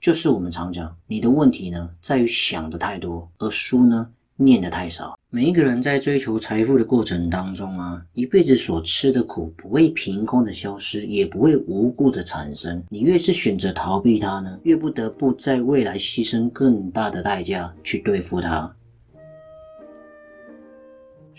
[0.00, 5.14] 就是我们常讲，你的问题呢，在于想的太多，而书呢，念的太少。
[5.28, 12.82] 每一个人在追求财富的过程当中啊，一辈子所吃的苦不会凭空的消失，也不会无故的产生。
[12.88, 18.74] 你越是选择逃避它呢，越不得不在未来牺牲更大的代价去对付它。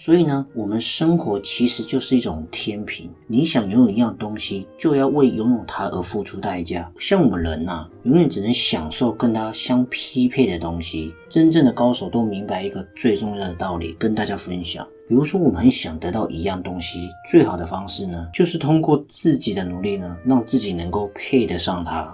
[0.04, 3.08] 所以呢，我们生活其实就是一种天平。
[3.28, 6.92] 你想拥有一样东西，就要为拥有它而付出代价。
[6.98, 11.14] 像我们人呐，永远只能享受跟它相匹配的东西。
[11.30, 14.88] 真正的高手都明白一个最重要的道理，跟大家分享。
[15.08, 22.12] 比如说，我们很想得到一样东西，最好的方式呢，就是通过自己的努力呢，让自己能够配得上它。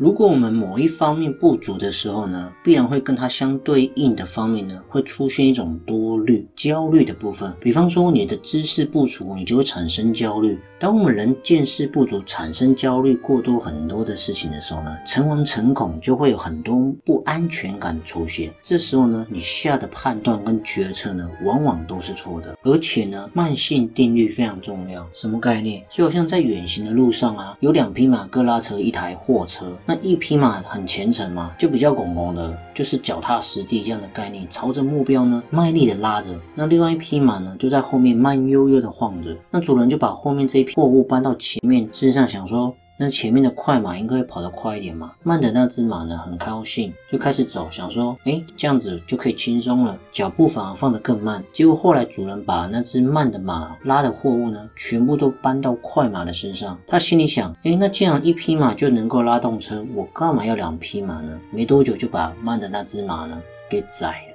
[0.00, 7.54] 如果我们某一方面不足的时候呢，必然会跟它相对应的方面呢，会出现一种多虑、焦虑的部分。
[7.60, 10.58] 比方说，你的知识不足，你就会产生焦虑。
[10.78, 18.50] 当我们人见识不足，产生焦虑过多很多的事情的时候呢，诚惶诚恐，就会有很多不安全感出现。
[18.62, 22.56] 这时候呢，你下的判断跟决策呢，往往都是错的。
[22.62, 25.06] 而且呢，慢性定律非常重要。
[25.12, 25.84] 什么概念？
[25.90, 29.76] 就好像在远行的路上啊，有两匹马各拉扯一台货车。
[29.90, 36.30] 那一匹马很虔诚嘛，就比较拱拱的，就是脚踏实地这样的概念，朝着目标呢卖力的拉着。
[36.54, 39.36] 那另外一匹马呢，就在后面慢悠悠的晃着。
[39.50, 42.72] 那主人就把后面这一批货物搬到前面身上，想说。
[43.02, 45.12] 那前面的快马应该会跑得快一点嘛？
[45.22, 51.42] 慢的那只马呢，很高兴，就开始走，想说，哎，这样子就可以轻松了，脚步反而放得更慢。
[51.50, 56.78] 结果后来主人把那只慢的马拉的货物呢，全部都搬到快马的身上。
[56.86, 61.40] 他心里想，哎，那这样一匹马就能够拉动车，我干嘛要两匹马呢？
[61.50, 63.40] 没多久就把慢的那只马呢
[63.70, 64.29] 给宰了。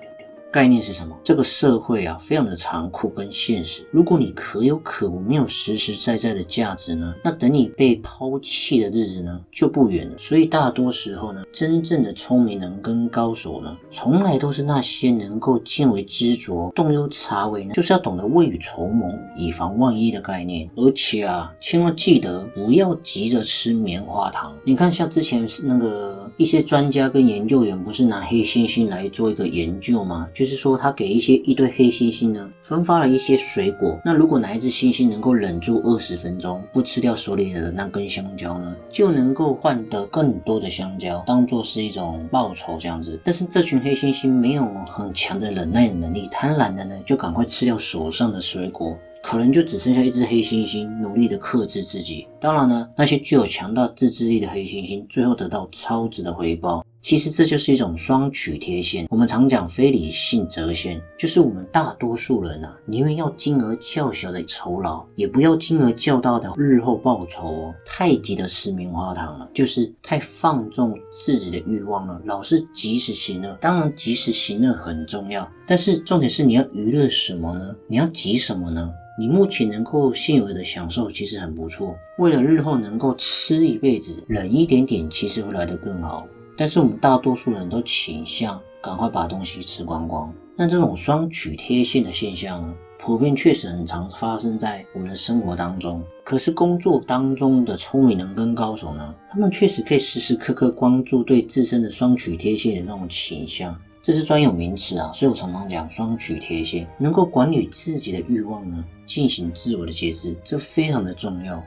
[0.56, 1.14] 概念是什么？
[1.22, 3.86] 这个社会啊，非常的残酷跟现实。
[3.92, 10.18] 如果你可有可无，没有实实在在的价值呢，那等你被抛弃的日子呢，就不远了。
[10.18, 20.70] 所以大多时候呢，真正的聪明人跟高手呢，从来都是那些能够见微知著、洞幽察微呢，就是要懂得未雨绸缪、以防万一的概念。
[20.78, 24.56] 而且啊，千万记得不要急着吃棉花糖。
[24.64, 30.28] 你看，像之前那个一些专家跟研究员，不是拿黑猩猩来做一个研究吗？
[30.34, 34.00] 就是说，他给一些一堆黑猩猩呢，分发了一些水果。
[34.03, 43.19] 那如果哪一只猩猩能够忍住二十分钟不吃掉手里的那根香蕉呢，就能够换得更多的香蕉，当做是一种报酬这样子。
[43.24, 48.97] 但是这群黑猩猩没有很强的忍耐能力，贪婪的呢，就赶快吃掉手上的水果，
[49.28, 52.28] 可能就只剩下一只黑猩猩努力的克制自己。
[52.40, 56.86] 当然呢，那些具有强大自制力的黑猩猩，最后得到超值的回报。
[57.06, 59.06] 其实这就是一种双曲贴现。
[59.12, 67.76] 我们常讲非理性折现，就是我们大多数人啊，宁愿要金额较小的酬劳，也不要金额较大的日后报酬哦。
[67.86, 73.56] 太急的吃棉花糖了，就是太放纵自己的欲望了，老是及时行乐。
[73.62, 77.76] 当然，及时行乐很重要，但是重点是你要娱乐什么呢？
[77.88, 78.92] 你要急什么呢？
[79.20, 86.26] 你目前能够现有的享受其实很不错，为了日后能够吃一辈子，忍一点点，其实会来得更好。
[86.58, 96.04] 但是我们大多数人都倾向赶快把东西吃光光，那这种双曲贴现的现象呢，普遍确实很常发生在我们的生活当中。
[96.24, 105.12] 可是工作当中的聪明人跟高手呢，他们确实可以时时刻刻关注对自身的双曲贴现的那种倾向，这是专有名词啊。
[105.14, 111.62] 所以我常常讲双曲贴现，能够管理自己的欲望呢，进行自我的节制，这非常的重要。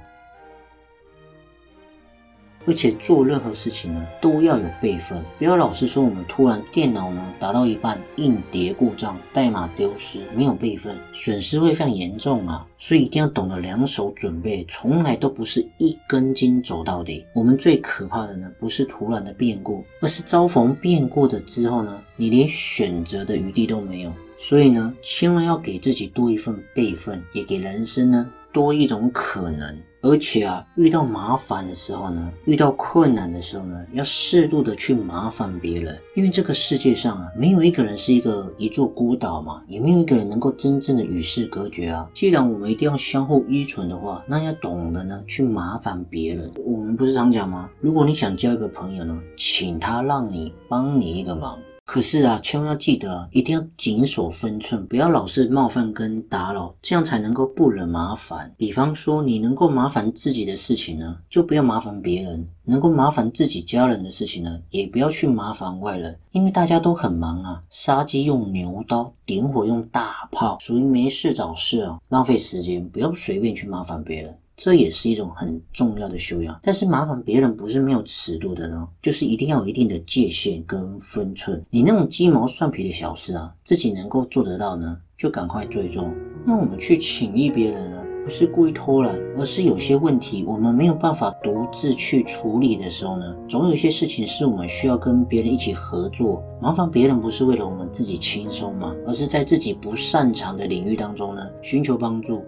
[2.69, 12.67] 而且做任何事情呢，都要有备份，不要老是说我们突然电脑呢打到一半，硬碟故障，代码丢失，没有备份，损失会非常严重啊！
[12.76, 17.25] 所以一定要懂得两手准备，从来都不是一根筋走到底。
[17.32, 24.12] 我们最可怕的呢，不是突然的变故，而是遭逢变故的之后呢，你连选择的余地都没有。
[24.37, 28.31] 所以呢，千万要给自己多一份备份，也给人生呢。
[28.50, 29.79] 多一种可能。
[30.00, 42.09] 而且啊，遇到麻烦的时候呢，遇到困难的时候呢，要适度的去麻烦别人，因为这个世界上啊，没有一个人是一个一座孤岛嘛，也没有一个人能够真正的与世隔绝啊。
[42.15, 46.50] 既然我们一定要相互依存的话，那要懂得呢去麻烦别人。
[46.65, 47.69] 我们不是常讲吗？
[47.81, 51.59] 如果你想交一个朋友呢，请他让你帮你一个忙。
[51.88, 58.55] 可是啊，千万要记得，一定要谨守分寸，不要老是冒犯跟打扰，这样才能够不惹麻烦。
[58.58, 67.62] 比方说，你能够麻烦自己的事情呢，就不要麻烦别人；能够麻烦自己家人的事情呢，也不要去麻烦外人，因为大家都很忙啊。
[67.70, 74.37] 杀鸡用牛刀，点火用大炮，属于没事找事啊，浪费时间，不要随便去麻烦别人。
[74.61, 81.65] 这也是一种很重要的修养，但是麻烦别人不是没有尺度的呢，就是一定要有一定的界限跟分寸。
[81.71, 86.13] 你那种鸡毛蒜皮的小事啊，自己能够做得到呢，就赶快追踪。
[86.45, 96.43] 那我们去请益别人呢，不是故意偷懒，而是有些问题我们没有办法独自去处理的时候呢，总有一些事情是我们需要跟别人一起合作。
[96.61, 102.43] 麻烦别人不是为了我们自己轻松嘛，而是在自己不擅长的领域当中呢，寻求帮助。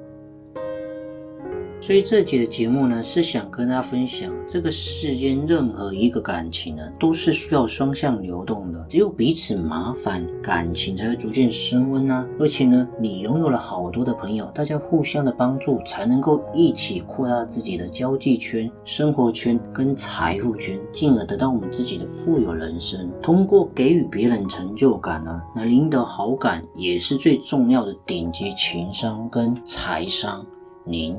[1.80, 8.84] 所以这节的节目呢，是想跟大家分享，这个世间任何一个感情呢，都是需要双向流动的。
[8.88, 12.28] 只有彼此麻烦，感情才会逐渐升温啊。
[12.38, 23.10] 而且呢，你拥有了好多的朋友，大家互相的帮助，才能够一起扩大自己的交际圈、生活圈跟财富圈，进而得到我们自己的富有人生。
[23.22, 30.44] 通过给予别人成就感呢，那赢得好感也是最重要的顶级情商跟财商。
[30.84, 31.18] 您。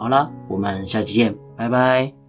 [0.00, 2.19] 好了，我们下期见，拜拜。